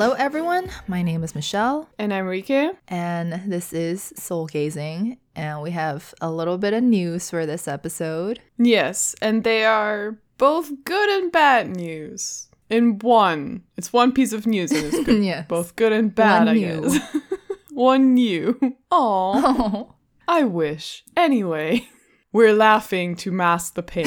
Hello, 0.00 0.14
everyone. 0.14 0.70
My 0.86 1.02
name 1.02 1.22
is 1.22 1.34
Michelle, 1.34 1.86
And 1.98 2.10
Enrique. 2.10 2.70
and 2.88 3.52
this 3.52 3.74
is 3.74 4.14
Soul 4.16 4.46
Gazing. 4.46 5.18
And 5.36 5.60
we 5.60 5.72
have 5.72 6.14
a 6.22 6.30
little 6.30 6.56
bit 6.56 6.72
of 6.72 6.82
news 6.82 7.28
for 7.28 7.44
this 7.44 7.68
episode. 7.68 8.40
Yes, 8.56 9.14
and 9.20 9.44
they 9.44 9.62
are 9.66 10.16
both 10.38 10.70
good 10.84 11.10
and 11.10 11.30
bad 11.30 11.76
news 11.76 12.48
in 12.70 12.98
one. 13.00 13.64
It's 13.76 13.92
one 13.92 14.12
piece 14.12 14.32
of 14.32 14.46
news 14.46 14.72
and 14.72 14.86
it's 14.86 15.04
good. 15.04 15.22
Yes. 15.22 15.44
Both 15.46 15.76
good 15.76 15.92
and 15.92 16.14
bad, 16.14 16.46
One 16.46 16.48
I 16.48 16.52
new. 16.54 16.80
guess. 16.82 17.16
one 17.70 18.14
new. 18.14 18.58
Aw, 18.58 18.74
Oh, 18.92 19.94
I 20.26 20.44
wish. 20.44 21.04
Anyway, 21.14 21.86
we're 22.32 22.54
laughing 22.54 23.16
to 23.16 23.30
mask 23.30 23.74
the 23.74 23.82
pain. 23.82 24.06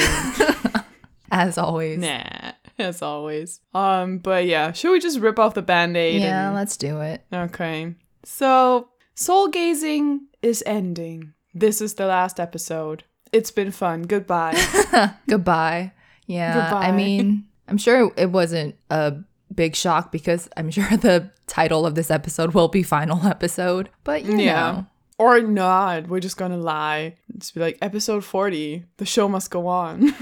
as 1.29 1.59
always. 1.59 1.99
nah, 1.99 2.52
as 2.79 3.01
always. 3.01 3.59
Um, 3.73 4.17
but 4.19 4.45
yeah, 4.45 4.71
should 4.71 4.91
we 4.91 4.99
just 4.99 5.19
rip 5.19 5.39
off 5.39 5.53
the 5.53 5.61
band-aid? 5.61 6.21
Yeah, 6.21 6.47
and- 6.47 6.55
let's 6.55 6.77
do 6.77 6.99
it. 7.01 7.23
Okay. 7.33 7.95
So, 8.23 8.89
soul 9.15 9.47
gazing 9.49 10.27
is 10.41 10.63
ending. 10.65 11.33
This 11.53 11.81
is 11.81 11.93
the 11.95 12.05
last 12.05 12.39
episode. 12.39 13.03
It's 13.31 13.51
been 13.51 13.71
fun. 13.71 14.03
Goodbye. 14.03 14.55
Goodbye. 15.29 15.91
Yeah, 16.25 16.53
Goodbye. 16.69 16.87
I 16.87 16.91
mean, 16.91 17.45
I'm 17.67 17.77
sure 17.77 18.11
it 18.17 18.31
wasn't 18.31 18.75
a 18.89 19.15
big 19.53 19.75
shock 19.75 20.11
because 20.11 20.49
I'm 20.57 20.71
sure 20.71 20.85
the 20.97 21.31
title 21.47 21.85
of 21.85 21.95
this 21.95 22.09
episode 22.09 22.53
will 22.53 22.69
be 22.69 22.81
final 22.83 23.25
episode. 23.27 23.89
But 24.03 24.23
you 24.23 24.37
Yeah. 24.37 24.53
know, 24.71 24.85
Or 25.19 25.41
not. 25.41 26.07
We're 26.07 26.19
just 26.21 26.37
gonna 26.37 26.57
lie. 26.57 27.17
Just 27.37 27.53
be 27.53 27.59
like, 27.61 27.77
episode 27.81 28.23
40. 28.23 28.85
The 28.97 29.05
show 29.05 29.27
must 29.27 29.51
go 29.51 29.67
on. 29.67 30.13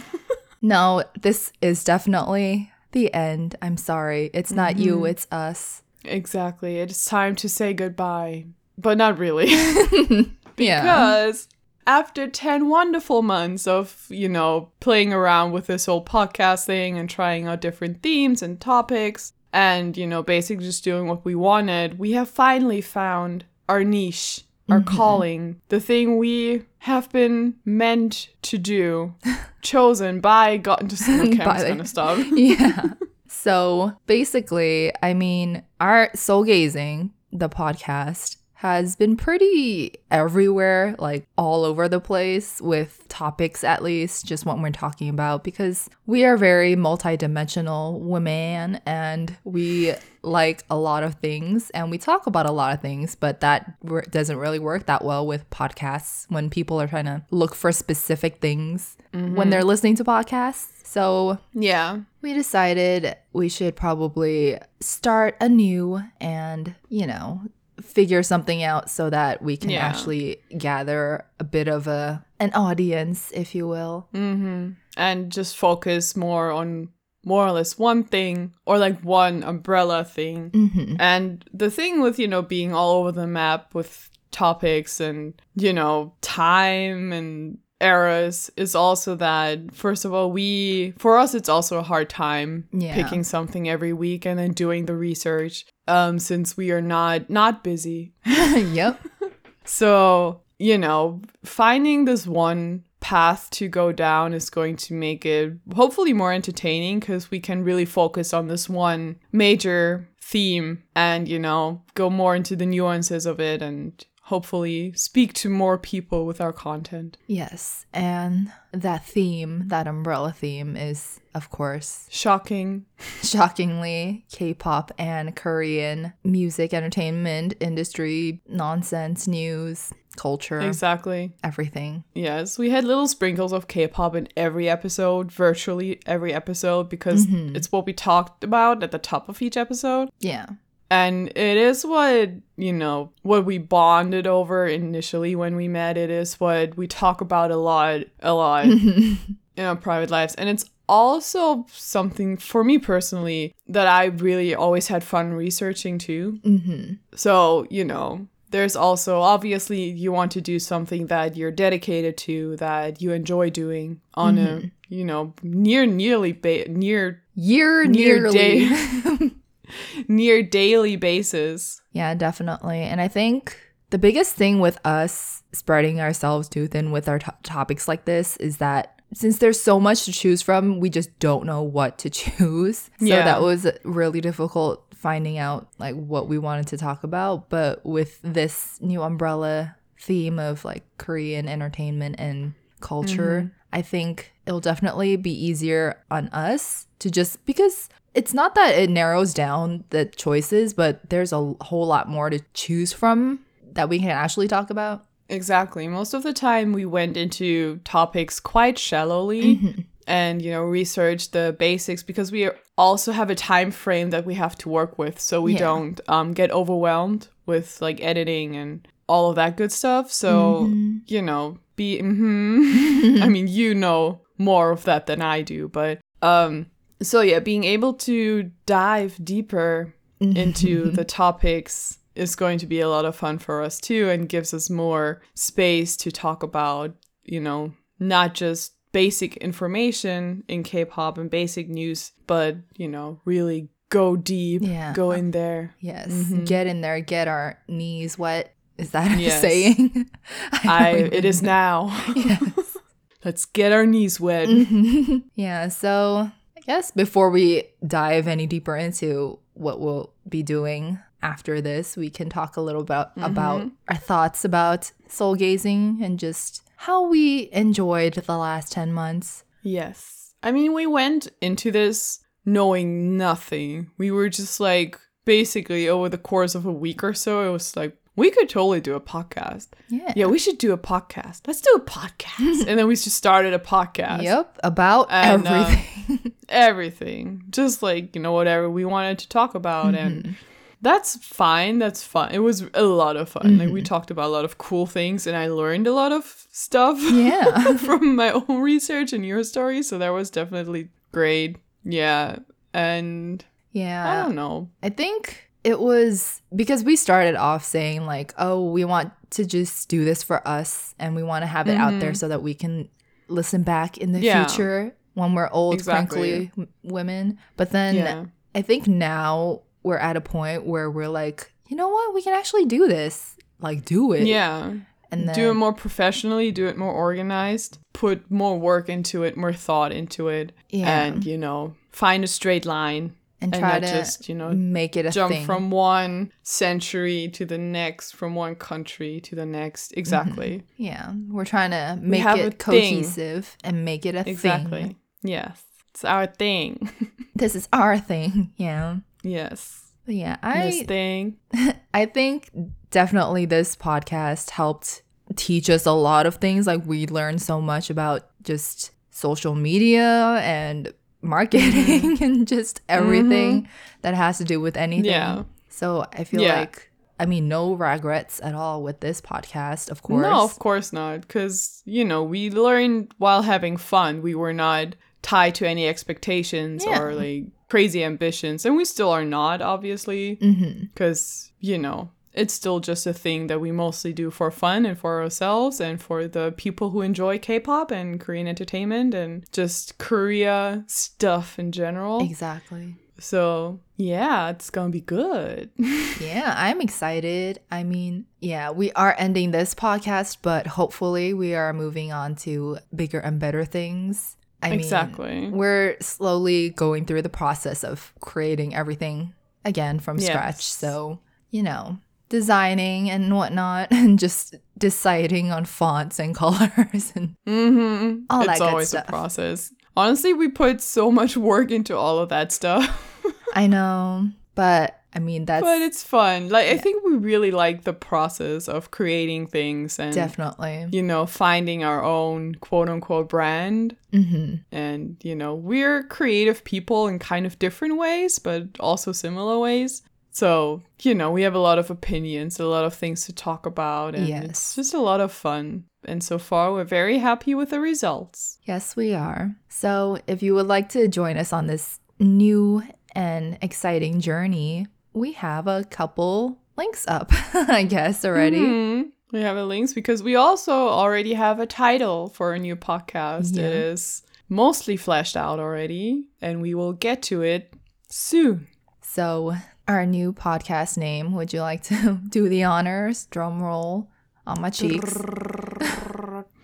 No, 0.62 1.04
this 1.20 1.52
is 1.62 1.84
definitely 1.84 2.72
the 2.92 3.14
end. 3.14 3.56
I'm 3.62 3.78
sorry. 3.78 4.30
It's 4.34 4.52
not 4.52 4.74
Mm-hmm. 4.74 4.82
you, 4.84 5.06
it's 5.06 5.28
us. 5.32 5.82
exactly. 6.06 6.78
It's 6.80 7.06
time 7.06 7.36
to 7.38 7.50
say 7.50 7.74
goodbye. 7.74 8.46
But 8.78 8.98
not 8.98 9.18
really. 9.18 9.48
Yeah. 10.58 10.82
because 10.82 11.48
after 11.88 12.28
10 12.28 12.70
wonderful 12.70 13.22
months 13.24 13.66
of, 13.66 14.06
you 14.10 14.30
know, 14.30 14.70
playing 14.80 15.12
around 15.14 15.52
with 15.54 15.66
this 15.68 15.86
whole 15.88 16.04
podcast 16.06 16.66
thing 16.66 16.98
and 17.00 17.10
trying 17.10 17.48
out 17.48 17.62
different 17.62 18.04
themes 18.04 18.42
and 18.44 18.60
topics 18.60 19.34
and, 19.54 19.98
you 19.98 20.06
know, 20.06 20.22
basically 20.22 20.66
just 20.66 20.84
doing 20.84 21.08
what 21.08 21.26
we 21.26 21.34
wanted, 21.36 21.98
we 21.98 22.12
have 22.12 22.30
finally 22.30 22.82
found 22.82 23.46
our 23.68 23.84
niche, 23.84 24.44
our 24.70 24.80
mm-hmm. 24.80 24.96
calling, 24.96 25.62
the 25.70 25.80
thing 25.80 26.18
we 26.18 26.64
have 26.80 27.10
been 27.12 27.56
meant 27.66 28.30
to 28.44 28.58
do, 28.58 29.14
chosen 29.62 30.20
by 30.20 30.58
God. 30.58 30.84
Just, 30.88 31.08
okay, 31.08 31.38
By 31.38 31.44
I'm 31.44 31.58
just 31.58 31.68
gonna 31.68 31.86
stop. 31.86 32.20
yeah. 32.34 32.94
So 33.28 33.94
basically, 34.08 34.92
I 35.02 35.14
mean, 35.14 35.64
our 35.80 36.10
soul 36.16 36.44
gazing, 36.44 37.12
the 37.32 37.50
podcast, 37.50 38.38
has 38.62 38.96
been 38.96 39.18
pretty 39.18 39.92
everywhere, 40.12 40.96
like 41.00 41.26
all 41.36 41.66
over 41.66 41.90
the 41.90 42.00
place 42.00 42.62
with 42.62 43.04
topics, 43.08 43.64
at 43.64 43.82
least, 43.82 44.24
just 44.28 44.46
what 44.46 44.60
we're 44.60 44.70
talking 44.70 45.10
about, 45.10 45.44
because 45.44 45.90
we 46.06 46.24
are 46.26 46.38
very 46.38 46.76
multidimensional 46.76 48.00
women 48.00 48.80
and 48.86 49.36
we 49.46 49.96
like 50.22 50.64
a 50.70 50.78
lot 50.78 51.02
of 51.02 51.16
things 51.16 51.72
and 51.72 51.90
we 51.90 51.98
talk 51.98 52.28
about 52.28 52.46
a 52.46 52.52
lot 52.52 52.72
of 52.72 52.80
things, 52.80 53.16
but 53.16 53.40
that 53.40 53.74
wor- 53.82 54.04
doesn't 54.04 54.38
really 54.38 54.60
work 54.60 54.86
that 54.86 55.04
well 55.04 55.26
with 55.26 55.50
podcasts 55.50 56.28
when 56.30 56.48
people 56.48 56.80
are 56.80 56.88
trying 56.88 57.06
to 57.06 57.24
look 57.32 57.56
for 57.56 57.72
specific 57.72 58.42
things 58.42 58.96
when 59.12 59.34
mm-hmm. 59.34 59.50
they're 59.50 59.64
listening 59.64 59.96
to 59.96 60.04
podcasts. 60.04 60.86
So 60.86 61.40
Yeah. 61.54 62.02
we 62.22 62.34
decided 62.34 63.16
we 63.34 63.50
should 63.50 63.76
probably 63.76 64.60
start 64.82 65.36
anew 65.42 66.04
and, 66.20 66.76
you 66.90 67.08
know, 67.08 67.42
figure 67.82 68.24
something 68.24 68.64
out 68.64 68.90
so 68.90 69.10
that 69.10 69.42
we 69.42 69.58
can 69.58 69.70
Yeah. 69.70 69.86
actually 69.86 70.38
gather 70.58 71.26
a 71.40 71.44
bit 71.44 71.68
of 71.68 71.88
a 71.88 72.24
an 72.40 72.52
audience, 72.54 73.32
if 73.34 73.54
you 73.54 73.68
will. 73.68 74.08
Mm-hmm. 74.14 74.72
And 74.98 75.32
just 75.32 75.56
focus 75.58 76.16
more 76.16 76.52
on 76.52 76.90
more 77.24 77.46
or 77.46 77.52
less 77.52 77.78
one 77.78 78.04
thing 78.04 78.54
or 78.66 78.80
like 78.80 79.00
one 79.02 79.44
umbrella 79.44 80.04
thing. 80.04 80.50
Mm-hmm. 80.50 80.96
And 81.00 81.46
the 81.54 81.70
thing 81.70 82.02
with, 82.02 82.18
you 82.18 82.28
know, 82.28 82.42
being 82.42 82.74
all 82.74 82.94
over 83.00 83.12
the 83.12 83.28
map 83.28 83.76
with 83.76 84.10
topics 84.32 85.00
and, 85.00 85.40
you 85.56 85.72
know, 85.72 86.14
time 86.22 87.14
and 87.14 87.60
eras 87.82 88.50
is 88.56 88.76
also 88.76 89.16
that, 89.16 89.74
first 89.74 90.06
of 90.06 90.14
all, 90.14 90.32
we, 90.32 90.94
for 90.98 91.18
us, 91.18 91.34
it's 91.34 91.50
also 91.50 91.78
a 91.80 91.84
hard 91.84 92.10
time 92.10 92.68
Yeah. 92.72 92.94
picking 92.96 93.24
something 93.24 93.68
every 93.68 93.94
week 93.94 94.26
and 94.26 94.38
then 94.40 94.52
doing 94.52 94.86
the 94.86 94.96
research 94.96 95.66
um, 95.88 96.20
since 96.20 96.56
we 96.56 96.72
are 96.72 96.82
not, 96.82 97.30
not 97.30 97.64
busy. 97.64 98.14
yep. 98.26 99.00
So, 99.64 100.42
you 100.58 100.78
know, 100.78 101.22
finding 101.44 102.06
this 102.06 102.26
one 102.26 102.84
path 103.00 103.50
to 103.52 103.68
go 103.68 103.92
down 103.92 104.34
is 104.34 104.50
going 104.50 104.76
to 104.76 104.94
make 104.94 105.26
it 105.26 105.54
hopefully 105.76 106.14
more 106.14 106.34
entertaining 106.34 107.00
because 107.00 107.32
we 107.32 107.40
can 107.40 107.64
really 107.64 107.86
focus 107.86 108.34
on 108.34 108.48
this 108.48 108.68
one 108.70 109.18
major 109.32 110.08
theme 110.22 110.84
and, 110.96 111.28
you 111.28 111.40
know, 111.40 111.84
go 111.96 112.10
more 112.10 112.36
into 112.36 112.56
the 112.56 112.66
nuances 112.66 113.26
of 113.26 113.40
it 113.40 113.62
and 113.62 114.06
hopefully 114.32 114.94
speak 114.94 115.34
to 115.34 115.50
more 115.50 115.78
people 115.78 116.26
with 116.26 116.40
our 116.40 116.54
content. 116.54 117.18
Yes. 117.28 117.86
And 117.92 118.50
that 118.72 119.06
theme, 119.06 119.68
that 119.68 119.88
umbrella 119.88 120.32
theme 120.32 120.78
is 120.78 121.20
of 121.36 121.50
course 121.50 122.08
Shocking. 122.10 122.86
shockingly 123.24 124.26
K-pop 124.32 124.94
and 124.98 125.36
Korean 125.36 126.14
music 126.24 126.74
entertainment 126.74 127.56
industry 127.60 128.42
nonsense 128.48 129.28
news, 129.28 129.92
culture, 130.16 130.62
Exactly. 130.62 131.34
everything. 131.44 132.06
Yes, 132.14 132.58
we 132.58 132.70
had 132.70 132.86
little 132.86 133.10
sprinkles 133.10 133.52
of 133.52 133.68
K-pop 133.68 134.16
in 134.16 134.30
every 134.38 134.70
episode, 134.70 135.30
virtually 135.30 136.00
every 136.06 136.34
episode, 136.34 136.88
because 136.88 137.28
mm-hmm. 137.28 137.54
it's 137.54 137.70
what 137.70 137.86
we 137.86 137.92
talked 137.92 138.46
about 138.46 138.82
at 138.82 138.92
the 138.92 138.98
top 138.98 139.28
of 139.28 139.42
each 139.42 139.58
episode. 139.58 140.10
Yeah. 140.22 140.46
And 140.92 141.30
it 141.30 141.56
is 141.58 141.86
what, 141.86 142.32
you 142.58 142.74
know, 142.74 143.12
what 143.22 143.46
we 143.46 143.58
bonded 143.58 144.28
over 144.28 144.68
initially 144.68 145.38
when 145.38 145.56
we 145.56 145.70
met. 145.70 145.98
It 145.98 146.10
is 146.10 146.38
what 146.38 146.76
we 146.76 146.86
talk 146.86 147.22
about 147.22 147.50
a 147.50 147.56
lot, 147.56 148.02
a 148.20 148.34
lot 148.34 148.66
in 148.66 149.18
our 149.58 149.78
private 149.78 150.12
lives. 150.12 150.36
And 150.36 150.50
it's 150.50 150.66
also 150.90 151.66
something 151.72 152.36
for 152.36 152.62
me 152.66 152.78
personally 152.78 153.56
that 153.70 153.88
I 153.88 154.06
really 154.08 154.54
always 154.54 154.88
had 154.90 155.02
fun 155.02 155.32
researching 155.32 155.98
too. 155.98 156.40
Mhm. 156.44 156.98
So, 157.16 157.66
you 157.70 157.86
know, 157.86 158.28
there's 158.50 158.76
also 158.76 159.22
obviously 159.22 159.84
you 159.92 160.12
want 160.12 160.34
to 160.34 160.42
do 160.42 160.60
something 160.60 161.08
that 161.08 161.38
you're 161.38 161.52
dedicated 161.52 162.18
to, 162.18 162.58
that 162.58 163.02
you 163.02 163.14
enjoy 163.14 163.50
doing 163.50 164.02
on 164.16 164.38
a, 164.38 164.72
you 164.90 165.06
know, 165.06 165.34
near 165.42 165.86
nearly 165.86 166.34
ba- 166.34 166.68
near 166.68 167.24
Year 167.34 167.86
Near 167.86 168.30
nearly. 168.30 169.32
near 170.08 170.44
daily 170.44 170.96
basis. 170.96 171.82
yeah, 171.92 172.14
definitely. 172.16 172.82
And 172.82 173.00
I 173.02 173.08
think 173.08 173.58
the 173.90 173.98
biggest 173.98 174.36
thing 174.36 174.60
with 174.60 174.80
us 174.86 175.44
spreading 175.52 176.00
ourselves 176.00 176.48
too 176.48 176.68
thin 176.68 176.92
with 176.92 177.10
our 177.10 177.20
to- 177.20 177.34
topics 177.44 177.88
like 177.88 178.06
this 178.06 178.38
is 178.38 178.58
that 178.58 179.02
since 179.14 179.40
there's 179.40 179.60
so 179.60 179.78
much 179.80 180.06
to 180.06 180.14
choose 180.14 180.42
from, 180.42 180.80
we 180.80 180.90
just 180.90 181.18
don't 181.20 181.46
know 181.46 181.62
what 181.62 181.98
to 182.00 182.10
choose. 182.22 182.90
So 183.00 183.06
Yeah. 183.06 183.26
that 183.26 183.42
was 183.42 183.68
really 183.84 184.22
difficult 184.22 184.86
finding 184.96 185.38
out 185.38 185.68
like 185.80 185.96
what 185.96 186.28
we 186.30 186.38
wanted 186.38 186.68
to 186.68 186.78
talk 186.78 187.04
about. 187.04 187.50
But 187.50 187.86
with 187.86 188.20
this 188.22 188.80
new 188.82 189.02
umbrella 189.04 189.76
theme 190.00 190.40
of 190.40 190.64
like 190.64 190.84
Korean 190.98 191.48
entertainment 191.50 192.16
and 192.20 192.54
culture, 192.80 193.42
mm-hmm. 193.42 193.56
I 193.74 193.82
think 193.82 194.32
it'll 194.46 194.60
definitely 194.62 195.16
be 195.18 195.32
easier 195.32 196.02
on 196.10 196.28
us 196.30 196.88
to 197.00 197.12
just 197.12 197.46
because 197.46 197.90
it's 198.14 198.34
not 198.34 198.56
that 198.56 198.76
it 198.78 198.90
narrows 198.90 199.34
down 199.34 199.84
the 199.90 200.06
choices, 200.06 200.74
but 200.74 201.10
there's 201.10 201.32
a 201.34 201.54
whole 201.62 201.86
lot 201.88 202.10
more 202.10 202.30
to 202.30 202.40
choose 202.54 202.92
from 202.94 203.40
that 203.74 203.90
we 203.90 204.00
can 204.00 204.10
actually 204.10 204.48
talk 204.48 204.70
about. 204.70 205.06
Exactly. 205.30 205.88
Most 205.88 206.14
of 206.14 206.24
the 206.24 206.34
time 206.34 206.74
we 206.74 206.86
went 206.86 207.16
into 207.16 207.78
topics 207.86 208.40
quite 208.42 208.78
shallowly 208.78 209.78
and 210.08 210.42
you 210.42 210.52
know 210.52 210.64
researched 210.64 211.32
the 211.32 211.56
basics 211.58 212.04
because 212.04 212.32
we 212.34 212.50
also 212.78 213.12
have 213.14 213.30
a 213.30 213.36
time 213.36 213.72
frame 213.72 214.10
that 214.10 214.26
we 214.26 214.34
have 214.34 214.58
to 214.58 214.68
work 214.68 214.98
with 214.98 215.20
so 215.22 215.42
we 215.42 215.54
Yeah. 215.54 215.60
don't 215.60 216.02
um, 216.10 216.34
get 216.34 216.52
overwhelmed 216.52 217.30
with 217.46 217.82
like 217.82 218.02
editing 218.04 218.58
and 218.58 218.86
all 219.08 219.30
of 219.30 219.36
that 219.38 219.56
good 219.58 219.72
stuff. 219.72 220.12
So, 220.12 220.74
you 221.06 221.22
know, 221.22 221.60
be 221.78 222.00
mhm. 222.02 223.22
I 223.22 223.30
mean, 223.30 223.48
you 223.48 223.74
know 223.74 224.22
more 224.38 224.72
of 224.72 224.84
that 224.86 225.06
than 225.06 225.22
I 225.22 225.44
do, 225.44 225.70
but 225.70 226.00
um 226.22 226.66
so 227.02 227.22
yeah, 227.22 227.40
being 227.40 227.64
able 227.64 227.94
to 227.96 228.52
dive 228.66 229.18
deeper 229.24 229.94
into 230.20 230.92
the 230.92 231.04
topics 231.06 231.98
is 232.16 232.36
going 232.36 232.58
to 232.60 232.68
be 232.68 232.80
a 232.82 232.90
lot 232.90 233.06
of 233.06 233.16
fun 233.16 233.40
for 233.40 233.62
us 233.62 233.80
too 233.80 234.10
and 234.10 234.28
gives 234.30 234.54
us 234.54 234.70
more 234.70 235.22
space 235.34 235.96
to 235.98 236.12
talk 236.12 236.44
about, 236.44 236.94
you 237.24 237.40
know, 237.40 237.74
not 238.00 238.34
just 238.34 238.74
basic 238.92 239.38
information 239.38 240.44
in 240.48 240.64
K-pop 240.64 241.18
and 241.18 241.30
basic 241.30 241.70
news, 241.70 242.12
but, 242.28 242.58
you 242.76 242.88
know, 242.90 243.20
really 243.26 243.70
go 243.90 244.16
deep, 244.18 244.62
Yeah. 244.64 244.94
go 244.94 245.12
in 245.12 245.32
there. 245.32 245.74
Yes. 245.80 246.10
Mhm. 246.12 246.46
Get 246.46 246.68
in 246.68 246.82
there, 246.82 247.00
get 247.00 247.28
our 247.28 247.58
knees 247.68 248.18
wet. 248.20 248.54
Is 248.78 248.92
that 248.92 249.18
a 249.18 249.22
Yes. 249.22 249.42
saying? 249.42 250.10
I 250.52 250.92
don't 250.94 251.14
it 251.14 251.26
is 251.26 251.42
now. 251.42 251.90
Yes. 252.16 252.78
Let's 253.24 253.46
get 253.46 253.72
our 253.72 253.86
knees 253.86 254.20
wet. 254.20 254.50
Mhm. 254.50 255.24
yeah, 255.36 255.68
so 255.70 256.32
Guess 256.66 256.92
before 256.92 257.30
we 257.30 257.64
dive 257.86 258.28
any 258.28 258.48
deeper 258.48 258.76
into 258.76 259.40
what 259.54 259.80
we'll 259.80 260.14
be 260.28 260.44
doing 260.44 261.00
after 261.24 261.62
this, 261.62 261.96
we 261.96 262.10
can 262.10 262.30
talk 262.30 262.58
a 262.58 262.62
little 262.62 262.82
about 262.82 263.12
mm-hmm. 263.12 263.24
about 263.24 263.72
our 263.88 263.96
thoughts 263.96 264.46
about 264.46 264.92
soul 265.08 265.36
gazing 265.36 266.00
and 266.02 266.20
just 266.20 266.64
how 266.78 267.08
we 267.08 267.50
enjoyed 267.52 268.14
the 268.14 268.38
last 268.38 268.72
10 268.72 268.92
months. 268.92 269.44
Yes. 269.62 270.34
I 270.42 270.52
mean, 270.52 270.74
we 270.74 270.88
went 270.88 271.28
into 271.40 271.72
this 271.72 272.20
knowing 272.44 273.18
nothing. 273.18 273.92
We 274.00 274.10
were 274.10 274.30
just 274.30 274.60
like, 274.60 275.00
basically, 275.26 275.88
over 275.88 276.10
the 276.10 276.18
course 276.18 276.56
of 276.56 276.66
a 276.66 276.72
week 276.72 277.04
or 277.04 277.14
so, 277.14 277.48
it 277.48 277.52
was 277.52 277.76
like, 277.76 277.96
we 278.16 278.30
could 278.32 278.50
totally 278.50 278.82
do 278.82 278.94
a 278.96 279.00
podcast. 279.00 279.68
Yeah. 279.90 280.14
Yeah, 280.16 280.26
we 280.26 280.38
should 280.38 280.58
do 280.58 280.74
a 280.74 280.78
podcast. 280.78 281.42
Let's 281.48 281.62
do 281.62 281.72
a 281.76 281.80
podcast. 281.82 282.66
and 282.68 282.78
then 282.78 282.88
we 282.88 282.96
just 282.96 283.16
started 283.16 283.54
a 283.54 283.60
podcast. 283.60 284.24
Yep, 284.24 284.60
about 284.64 285.08
And, 285.10 285.48
uh, 285.48 285.52
everything. 285.68 286.32
Everything. 286.50 287.44
Just 287.50 287.82
like, 287.82 288.14
you 288.16 288.22
know, 288.22 288.34
whatever 288.34 288.70
we 288.70 288.84
wanted 288.84 289.20
to 289.20 289.30
talk 289.30 289.56
about. 289.56 289.96
And 289.96 290.36
that's 290.82 291.16
fine. 291.26 291.80
That's 291.80 292.04
fun. 292.04 292.32
It 292.34 292.40
was 292.40 292.66
a 292.74 292.84
lot 292.84 293.16
of 293.16 293.30
fun. 293.30 293.58
Like, 293.58 293.70
we 293.70 293.82
talked 293.82 294.12
about 294.12 294.26
a 294.26 294.34
lot 294.34 294.44
of 294.44 294.58
cool 294.58 294.86
things, 294.86 295.26
and 295.28 295.38
I 295.38 295.48
learned 295.48 295.88
a 295.88 295.94
lot 295.94 296.12
of 296.12 296.46
stuff. 296.52 296.98
yeah. 297.02 297.78
from 297.78 298.18
my 298.18 298.32
own 298.32 298.60
research 298.62 299.14
and 299.14 299.26
your 299.26 299.44
story. 299.46 299.82
So 299.82 299.98
that 300.00 300.10
was 300.10 300.30
definitely 300.30 300.90
great. 301.14 301.56
Yeah. 301.86 302.40
And 302.74 303.44
yeah. 303.72 304.12
I 304.12 304.24
don't 304.24 304.36
know. 304.36 304.70
I 304.84 304.90
think 304.90 305.50
it 305.64 305.80
was 305.80 306.42
because 306.56 306.84
we 306.84 306.96
started 306.96 307.36
off 307.36 307.64
saying 307.64 308.06
like, 308.06 308.34
"Oh, 308.38 308.70
we 308.72 308.84
want 308.86 309.12
to 309.32 309.46
just 309.46 309.90
do 309.90 310.04
this 310.04 310.24
for 310.24 310.46
us 310.48 310.94
and 311.00 311.16
we 311.16 311.24
want 311.24 311.44
to 311.44 311.48
have 311.48 311.68
it 311.68 311.76
out 311.78 312.00
there 312.00 312.14
so 312.14 312.28
that 312.28 312.42
we 312.42 312.54
can 312.54 312.90
listen 313.28 313.64
back 313.64 313.98
in 313.98 314.12
the 314.12 314.18
Mm-hmm. 314.20 314.26
Yeah. 314.26 314.46
future 314.48 314.96
when 315.14 315.34
we're 315.34 315.50
old 315.52 315.76
Exactly. 315.76 316.52
women." 316.84 317.38
But 317.58 317.70
then 317.72 317.96
Yeah. 317.96 318.26
I 318.56 318.62
think 318.62 318.88
now 318.88 319.62
we're 319.84 319.98
at 319.98 320.16
a 320.18 320.22
point 320.22 320.66
where 320.66 320.90
we're 320.90 321.08
like, 321.10 321.52
"You 321.68 321.78
know 321.78 321.90
what? 321.90 322.14
We 322.14 322.22
can 322.22 322.34
actually 322.34 322.66
do 322.66 322.88
this. 322.88 323.36
Like 323.60 323.86
do 323.86 324.12
it." 324.14 324.26
Yeah. 324.28 324.74
And 325.14 325.28
then 325.28 325.36
do 325.36 325.50
it 325.52 325.56
more 325.56 325.74
professionally, 325.74 326.52
do 326.54 326.68
it 326.68 326.78
more 326.78 326.94
organized, 326.94 327.80
put 327.92 328.32
more 328.32 328.58
work 328.58 328.88
into 328.88 329.24
it, 329.24 329.36
more 329.36 329.52
thought 329.52 329.92
into 329.92 330.30
it. 330.30 330.54
Yeah. 330.70 331.04
And, 331.04 331.26
you 331.26 331.38
know, 331.38 331.76
find 331.92 332.24
a 332.24 332.28
straight 332.28 332.66
line 332.66 333.14
and 333.42 333.54
and 333.54 333.62
try 333.62 333.80
to 333.80 333.88
just, 333.88 334.30
you 334.30 334.36
know, 334.36 334.52
make 334.52 334.96
it 334.96 335.06
a 335.06 335.10
jump 335.10 335.34
thing. 335.34 335.46
from 335.46 335.72
one 335.72 336.32
century 336.44 337.28
to 337.30 337.46
the 337.46 337.58
next, 337.58 338.16
from 338.16 338.36
one 338.36 338.56
country 338.56 339.20
to 339.22 339.36
the 339.36 339.46
next. 339.46 339.92
Mm-hmm. 339.92 340.00
Exactly. 340.00 340.64
yeah, 340.78 341.12
we're 341.30 341.46
trying 341.46 341.72
to 341.72 341.98
make 342.02 342.24
it 342.24 342.38
thing. 342.38 342.52
cohesive 342.58 343.58
and 343.64 343.84
make 343.84 344.06
it 344.06 344.16
a 344.16 344.24
thing. 344.24 344.34
Exactly. 344.34 344.82
thing. 344.84 344.96
Yes. 345.24 345.64
It's 345.90 346.06
our 346.06 346.28
thing. 346.28 346.90
This 347.34 347.56
is 347.56 347.68
our 347.74 347.98
thing. 347.98 348.54
Yeah. 348.58 348.98
yes. 349.24 349.94
But 350.06 350.14
yeah, 350.14 350.36
this 350.44 350.82
I 350.82 350.84
thing. 350.84 351.38
I 351.94 352.06
think 352.06 352.52
definitely 352.92 353.46
this 353.46 353.76
podcast 353.76 354.52
helped 354.52 355.02
teach 355.36 355.70
us 355.70 355.88
a 355.88 355.92
lot 355.92 356.28
of 356.28 356.36
things. 356.36 356.68
Like 356.68 356.86
we 356.86 357.08
learned 357.08 357.42
so 357.42 357.60
much 357.60 357.90
about 357.90 358.30
just 358.44 358.92
social 359.10 359.56
media 359.56 360.40
and 360.44 360.94
marketing 361.22 361.72
mm-hmm. 361.72 362.24
and 362.24 362.48
just 362.48 362.82
everything 362.90 363.64
mm-hmm. 363.64 363.72
that 364.02 364.14
has 364.14 364.38
to 364.40 364.44
do 364.44 364.60
with 364.60 364.78
anything. 364.78 365.06
Yeah. 365.12 365.44
So 365.70 366.06
I 366.14 366.24
feel 366.24 366.42
Yeah. 366.42 366.60
like 366.60 366.92
I 367.20 367.26
mean 367.26 367.48
no 367.48 367.74
regrets 367.74 368.40
at 368.44 368.56
all 368.56 368.82
with 368.82 369.00
this 369.00 369.22
podcast, 369.22 369.90
of 369.90 370.02
course. 370.02 370.24
No, 370.24 370.44
of 370.44 370.58
course 370.60 370.92
not. 370.92 371.22
Because, 371.22 371.84
you 371.86 372.04
know, 372.04 372.24
we 372.24 372.50
learned 372.50 373.14
while 373.18 373.44
having 373.44 373.78
fun. 373.78 374.22
We 374.22 374.34
were 374.36 374.54
not 374.54 374.96
tied 375.22 375.56
to 375.56 375.68
any 375.68 375.88
expectations 375.88 376.84
Yeah. 376.86 377.00
or 377.00 377.14
like 377.14 377.46
crazy 377.70 378.04
ambitions. 378.04 378.66
And 378.66 378.76
we 378.76 378.86
still 378.86 379.12
are 379.12 379.26
not, 379.26 379.62
obviously. 379.62 380.38
Mm-hmm. 380.38 380.86
Because, 380.86 381.52
you 381.60 381.78
know, 381.78 382.10
it's 382.34 382.54
still 382.54 382.80
just 382.80 383.06
a 383.06 383.14
thing 383.14 383.48
that 383.48 383.60
we 383.60 383.72
mostly 383.72 384.14
do 384.14 384.32
for 384.32 384.52
fun 384.52 384.86
and 384.86 384.98
for 384.98 385.22
ourselves 385.22 385.80
and 385.82 386.02
for 386.02 386.28
the 386.28 386.54
people 386.58 386.92
who 386.92 387.02
enjoy 387.02 387.38
K 387.40 387.60
pop 387.60 387.92
and 387.92 388.20
Korean 388.20 388.48
entertainment 388.48 389.14
and 389.14 389.46
just 389.52 389.98
Korea 389.98 390.84
stuff 390.88 391.60
in 391.60 391.72
general. 391.72 392.22
Exactly. 392.24 392.96
So, 393.20 393.80
yeah, 393.98 394.50
it's 394.50 394.70
gonna 394.70 394.90
be 394.90 395.02
good. 395.02 395.70
Yeah, 396.22 396.54
I'm 396.56 396.82
excited. 396.82 397.62
I 397.72 397.84
mean, 397.84 398.26
yeah, 398.42 398.70
we 398.70 398.92
are 398.92 399.16
ending 399.18 399.50
this 399.50 399.74
podcast, 399.74 400.38
but 400.44 400.68
hopefully 400.68 401.34
we 401.34 401.56
are 401.56 401.74
moving 401.74 402.12
on 402.12 402.36
to 402.38 402.78
bigger 402.94 403.20
and 403.20 403.40
better 403.40 403.66
things. 403.66 404.38
I 404.62 404.70
mean, 404.70 404.80
Exactly. 404.80 405.50
we're 405.50 405.98
slowly 406.00 406.70
going 406.70 407.06
through 407.06 407.24
the 407.24 407.30
process 407.30 407.84
of 407.84 408.14
creating 408.20 408.76
everything 408.76 409.34
again 409.66 410.00
from 410.00 410.20
scratch. 410.20 410.64
So, 410.64 411.22
you 411.50 411.64
know, 411.64 411.98
designing 412.32 413.10
and 413.12 413.36
whatnot, 413.36 413.90
and 413.92 414.18
just 414.18 414.56
deciding 414.78 415.52
on 415.52 415.66
fonts 415.66 416.18
and 416.20 416.34
colors 416.44 417.14
and 417.16 417.36
Mm-hmm. 417.48 418.24
All 418.32 418.46
that 418.46 418.50
it's 418.52 418.60
good 418.60 418.68
always 418.68 418.90
stuff. 418.90 419.06
a 419.08 419.12
process. 419.12 419.72
Honestly, 419.96 420.34
we 420.34 420.48
put 420.48 420.82
so 420.82 421.12
much 421.12 421.38
work 421.38 421.70
into 421.70 421.96
all 421.96 422.18
of 422.20 422.30
that 422.30 422.52
stuff. 422.52 423.08
I 423.54 423.68
know, 423.68 424.30
but 424.56 424.98
I 425.14 425.20
mean, 425.20 425.44
that's 425.44 425.62
but 425.62 425.82
it's 425.82 426.02
fun. 426.04 426.48
Like 426.48 426.68
I 426.70 426.78
think 426.78 427.04
we 427.04 427.18
really 427.18 427.52
like 427.52 427.84
the 427.84 427.92
process 427.92 428.70
of 428.70 428.92
creating 428.92 429.48
things 429.48 430.00
and 430.00 430.14
definitely. 430.16 430.88
you 430.94 431.04
know, 431.04 431.26
finding 431.26 431.84
our 431.84 432.02
own 432.02 432.56
quote 432.56 432.88
unquote 432.88 433.28
brand. 433.28 433.98
hmm 434.14 434.56
And, 434.72 435.18
you 435.22 435.36
know, 435.36 435.54
we're 435.54 436.04
creative 436.04 436.64
people 436.64 437.08
in 437.10 437.20
kind 437.20 437.46
of 437.46 437.60
different 437.60 437.98
ways, 437.98 438.40
but 438.40 438.68
also 438.80 439.12
similar 439.12 439.60
ways. 439.60 440.02
So, 440.32 440.82
you 441.02 441.14
know, 441.14 441.30
we 441.32 441.42
have 441.44 441.54
a 441.56 441.60
lot 441.60 441.78
of 441.78 441.90
opinions, 441.90 442.60
a 442.60 442.66
lot 442.66 442.86
of 442.86 442.94
things 442.94 443.26
to 443.26 443.34
talk 443.34 443.66
about, 443.66 444.16
and 444.16 444.28
Yes. 444.28 444.46
it's 444.46 444.76
just 444.76 444.94
a 444.94 445.00
lot 445.00 445.20
of 445.20 445.32
fun. 445.32 445.84
And 446.06 446.24
so 446.24 446.40
far, 446.40 446.72
we're 446.72 446.84
very 446.86 447.18
happy 447.20 447.54
with 447.54 447.70
the 447.72 447.80
results. 447.80 448.58
Yes, 448.64 448.96
we 448.96 449.14
are. 449.14 449.56
So, 449.70 450.18
if 450.28 450.42
you 450.42 450.56
would 450.56 450.68
like 450.68 450.90
to 450.90 451.08
join 451.08 451.38
us 451.38 451.52
on 451.54 451.68
this 451.68 452.00
new 452.20 452.82
and 453.14 453.58
exciting 453.62 454.22
journey, 454.22 454.88
we 455.14 455.34
have 455.34 455.68
a 455.68 455.84
couple 455.84 456.58
links 456.78 457.06
up, 457.08 457.30
I 457.54 457.84
guess, 457.84 458.24
already. 458.24 458.60
Mhm. 458.60 459.12
We 459.34 459.42
have 459.42 459.58
a 459.58 459.64
links 459.66 459.94
because 459.94 460.24
we 460.24 460.36
also 460.36 460.72
already 460.74 461.34
have 461.34 461.60
a 461.60 461.66
title 461.66 462.30
for 462.30 462.54
a 462.54 462.60
new 462.60 462.76
podcast. 462.76 463.56
Yeah. 463.58 463.64
It 463.68 463.74
is 463.74 464.24
mostly 464.50 464.98
fleshed 464.98 465.36
out 465.38 465.60
already, 465.60 466.26
and 466.42 466.62
we 466.62 466.74
will 466.74 466.94
get 466.94 467.22
to 467.24 467.42
it 467.42 467.74
soon. 468.10 468.68
So, 469.02 469.56
our 469.92 470.06
new 470.06 470.34
podcast 470.34 470.98
name, 470.98 471.34
would 471.34 471.54
you 471.54 471.62
like 471.62 471.84
to 471.84 472.20
do 472.30 472.50
the 472.50 472.64
honors? 472.64 473.26
Drum 473.28 473.62
roll 473.62 474.10
on 474.48 474.62
my 474.62 474.70
cheeks. 474.70 475.18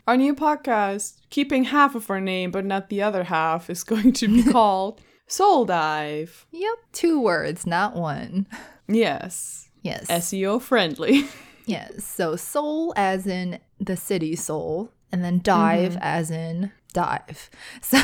Our 0.08 0.16
new 0.16 0.34
podcast, 0.34 1.18
keeping 1.30 1.66
half 1.66 1.94
of 1.96 2.10
our 2.10 2.22
name 2.22 2.52
but 2.52 2.66
not 2.66 2.90
the 2.90 3.02
other 3.02 3.26
half, 3.26 3.70
is 3.70 3.84
going 3.84 4.14
to 4.14 4.28
be 4.28 4.44
called 4.52 5.02
Seoul 5.28 5.66
Dive. 5.66 6.46
Yep, 6.52 6.78
two 6.94 7.20
words, 7.22 7.66
not 7.68 7.96
one. 7.96 8.48
Yes, 8.88 9.70
Yes. 9.82 10.08
SEO 10.08 10.62
friendly. 10.62 11.26
Yes. 11.66 12.06
So 12.06 12.38
Seoul 12.38 12.94
as 12.96 13.28
in 13.28 13.60
the 13.78 13.98
city 13.98 14.38
Seoul, 14.38 14.90
and 15.12 15.22
then 15.22 15.40
dive 15.44 15.92
Mm-hmm. 15.96 16.02
as 16.02 16.32
in 16.32 16.72
dive. 16.94 17.50
So 17.82 17.98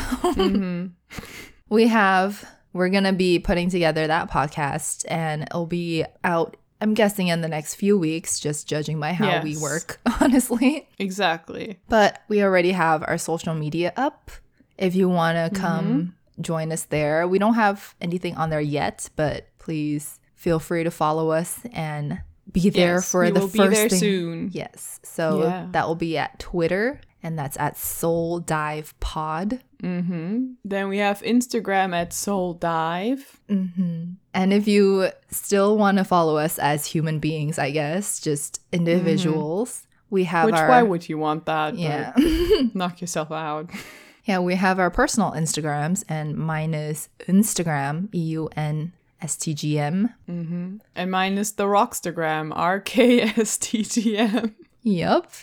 we 1.70 1.86
have 1.88 2.46
we're 2.74 2.90
gonna 2.90 3.14
be 3.14 3.38
putting 3.38 3.70
together 3.70 4.06
that 4.06 4.30
podcast 4.30 5.06
and 5.08 5.42
it'll 5.44 5.64
be 5.66 6.04
out 6.22 6.58
I'm 6.80 6.92
guessing 6.92 7.28
in 7.28 7.40
the 7.40 7.48
next 7.48 7.76
few 7.76 7.96
weeks, 7.96 8.38
just 8.38 8.68
judging 8.68 9.00
by 9.00 9.14
how 9.14 9.40
we 9.42 9.56
work, 9.56 10.00
honestly. 10.20 10.86
exactly. 10.98 11.78
But 11.88 12.20
we 12.28 12.42
already 12.42 12.72
have 12.72 13.02
our 13.06 13.16
social 13.16 13.54
media 13.54 13.94
up. 13.96 14.30
If 14.76 14.94
you 14.94 15.08
wanna 15.08 15.48
Mm-hmm. 15.50 15.62
come 15.62 16.14
join 16.40 16.72
us 16.72 16.82
there. 16.84 17.26
We 17.28 17.38
don't 17.38 17.54
have 17.54 17.94
anything 18.02 18.34
on 18.34 18.50
there 18.50 18.60
yet, 18.60 19.08
but 19.16 19.46
please 19.58 20.18
feel 20.34 20.58
free 20.58 20.82
to 20.84 20.90
follow 20.90 21.30
us 21.30 21.60
and 21.72 22.20
be 22.52 22.68
there 22.70 22.96
Yes, 22.96 23.10
for 23.10 23.30
the 23.30 23.40
first 23.42 23.52
be 23.52 23.58
there 23.68 23.88
thing. 23.88 23.98
soon. 24.00 24.50
Yes. 24.52 24.98
So 25.04 25.44
Yeah. 25.44 25.68
that 25.70 25.86
will 25.86 25.94
be 25.94 26.18
at 26.18 26.38
Twitter, 26.40 27.00
and 27.24 27.36
that's 27.38 27.56
at 27.58 27.76
Seoul 27.76 28.38
Dive 28.38 28.94
Pod. 29.00 29.60
Mm-hmm. 29.82 30.52
Then 30.64 30.88
we 30.88 30.98
have 30.98 31.22
Instagram 31.22 31.94
at 31.94 32.12
Seoul 32.12 32.54
Dive. 32.54 33.40
hmm 33.48 34.12
And 34.32 34.52
if 34.52 34.68
you 34.68 35.08
still 35.30 35.76
want 35.76 35.98
to 35.98 36.04
follow 36.04 36.36
us 36.36 36.58
as 36.58 36.86
human 36.86 37.18
beings, 37.18 37.58
I 37.58 37.70
guess, 37.72 38.20
just 38.20 38.60
individuals, 38.70 39.86
we 40.10 40.24
have 40.24 40.46
Which 40.46 40.54
our 40.54 40.68
why 40.68 40.82
would 40.82 41.08
you 41.08 41.18
want 41.18 41.46
that? 41.46 41.76
yeah, 41.76 42.12
knock 42.74 43.00
yourself 43.00 43.32
out. 43.32 43.70
yeah, 44.24 44.38
we 44.38 44.54
have 44.54 44.78
our 44.78 44.90
personal 44.90 45.32
Instagrams, 45.32 46.04
and 46.08 46.36
mine 46.36 46.74
is 46.74 47.08
Instagram 47.26 48.14
E 48.14 48.20
U 48.36 48.48
N 48.54 48.92
STGM. 49.22 50.12
Mm-hmm. 50.28 50.76
And 50.94 51.10
mine 51.10 51.38
is 51.38 51.52
the 51.52 51.64
Rockstagram, 51.64 52.52
RKSTGM. 52.54 54.52
Yep. 54.82 55.30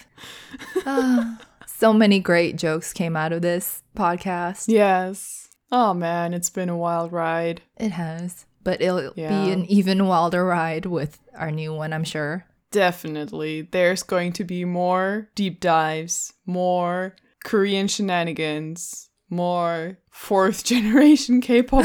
Ah, 0.85 1.39
so 1.81 1.91
many 1.91 2.19
great 2.19 2.57
jokes 2.57 2.93
came 2.93 3.17
out 3.17 3.33
of 3.33 3.41
this 3.41 3.81
podcast. 3.97 4.65
Yes. 4.67 5.49
Oh 5.71 5.95
man, 5.95 6.31
it's 6.35 6.51
been 6.51 6.69
a 6.69 6.77
wild 6.77 7.11
ride. 7.11 7.63
It 7.77 7.89
has. 7.93 8.45
But 8.63 8.81
it'll 8.83 9.11
Yeah. 9.15 9.29
be 9.45 9.51
an 9.51 9.65
even 9.65 10.05
wilder 10.05 10.45
ride 10.45 10.85
with 10.85 11.17
our 11.35 11.49
new 11.49 11.73
one, 11.73 11.91
I'm 11.91 12.03
sure. 12.03 12.45
Definitely. 12.69 13.63
There's 13.63 14.03
going 14.03 14.33
to 14.33 14.43
be 14.43 14.63
more 14.63 15.29
deep 15.33 15.59
dives, 15.59 16.33
more 16.45 17.15
Korean 17.43 17.87
shenanigans, 17.87 19.09
more 19.31 19.97
fourth 20.11 20.63
generation 20.73 21.41
K 21.41 21.63
pop. 21.63 21.83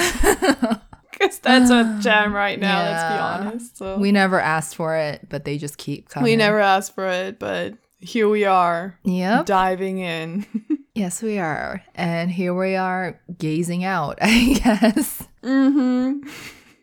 Because 1.11 1.39
that's 1.43 1.71
a 1.71 1.99
jam 2.03 2.35
right 2.35 2.61
now, 2.61 2.83
let's 2.83 3.15
be 3.15 3.19
honest. 3.19 3.79
So. 3.79 3.97
We 3.99 4.13
never 4.13 4.39
asked 4.39 4.77
for 4.77 4.95
it, 4.95 5.27
but 5.31 5.47
they 5.47 5.57
just 5.57 5.79
keep 5.79 6.11
coming. 6.11 6.25
We 6.33 6.37
never 6.37 6.61
asked 6.61 6.95
for 6.95 7.07
it, 7.09 7.39
but 7.39 7.73
here 8.01 8.29
we 8.29 8.45
are, 8.45 8.99
Yep. 9.05 9.47
diving 9.47 9.99
in. 9.99 10.47
Yes, 10.97 11.21
we 11.23 11.39
are. 11.39 11.83
And 11.95 12.31
here 12.31 12.55
we 12.55 12.75
are 12.75 13.21
gazing 13.37 13.85
out, 13.85 14.17
I 14.23 14.55
guess. 14.65 15.29
mm-hmm. 15.45 16.27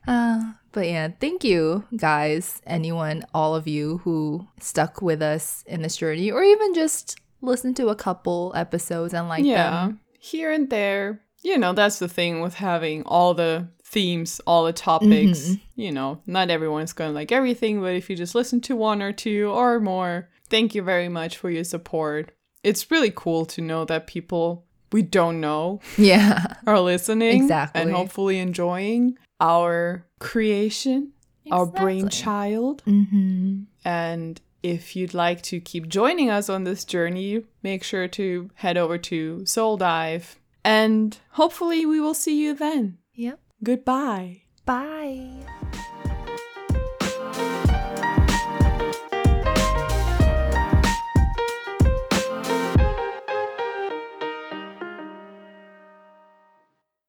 Uh, 0.08 0.52
but 0.72 0.86
yeah, 0.88 1.08
thank 1.20 1.44
you, 1.44 1.86
guys, 1.98 2.62
anyone, 2.68 3.26
all 3.34 3.56
of 3.56 3.68
you 3.68 4.00
who 4.04 4.48
stuck 4.60 5.02
with 5.02 5.24
us 5.24 5.64
in 5.66 5.82
this 5.82 5.98
journey, 5.98 6.30
or 6.30 6.44
even 6.44 6.76
just 6.76 7.20
listened 7.42 7.76
to 7.78 7.88
a 7.90 7.96
couple 7.96 8.52
episodes 8.56 9.16
and 9.16 9.28
like 9.28 9.44
yeah, 9.46 9.88
them. 9.88 10.00
here 10.20 10.52
and 10.52 10.70
there. 10.70 11.22
You 11.42 11.58
know, 11.58 11.74
that's 11.74 11.98
the 11.98 12.08
thing 12.08 12.42
with 12.42 12.54
having 12.54 13.02
all 13.08 13.34
the 13.34 13.68
themes, 13.84 14.40
all 14.46 14.64
the 14.66 14.74
topics. 14.74 15.40
Mhm. 15.50 15.62
You 15.76 15.92
know, 15.92 16.22
not 16.28 16.52
everyone's 16.52 16.94
going 16.94 17.10
to 17.10 17.16
like 17.16 17.32
everything, 17.32 17.82
but 17.82 17.96
if 17.96 18.12
you 18.12 18.16
just 18.16 18.36
listen 18.36 18.62
to 18.62 18.76
one 18.76 19.02
or 19.02 19.12
two 19.12 19.50
or 19.50 19.80
more, 19.80 20.30
thank 20.50 20.76
you 20.76 20.82
very 20.84 21.10
much 21.10 21.38
for 21.38 21.50
your 21.50 21.64
support. 21.64 22.32
It's 22.64 22.90
really 22.92 23.12
cool 23.14 23.46
to 23.48 23.62
know 23.62 23.86
that 23.86 24.08
people 24.08 24.66
we 24.92 25.02
don't 25.02 25.42
know 25.42 25.80
Yeah, 25.98 26.56
are 26.68 26.80
listening 26.80 27.42
Exactly. 27.42 27.82
and 27.82 27.92
hopefully 27.92 28.38
enjoying 28.40 29.18
our 29.42 30.06
creation, 30.20 31.14
our 31.52 31.66
brainchild. 31.66 32.84
mm-hmm. 32.86 33.64
And 33.84 34.40
if 34.62 34.96
you'd 34.96 35.14
like 35.16 35.42
to 35.44 35.60
keep 35.60 35.88
joining 35.90 36.30
us 36.30 36.48
on 36.48 36.64
this 36.64 36.86
journey, 36.86 37.44
make 37.64 37.84
sure 37.84 38.08
to 38.10 38.50
head 38.56 38.78
over 38.78 38.98
to 39.00 39.46
Seoul 39.46 39.78
Dive. 39.78 40.40
And 40.64 41.18
hopefully, 41.32 41.86
we 41.86 42.00
will 42.00 42.14
see 42.14 42.42
you 42.42 42.54
then. 42.54 43.00
Yep. 43.16 43.40
Goodbye. 43.64 44.44
Bye. 44.66 45.63